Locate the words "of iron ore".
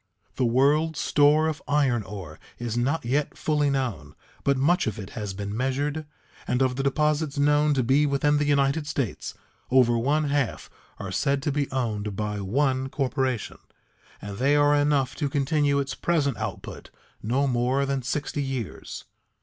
1.47-2.39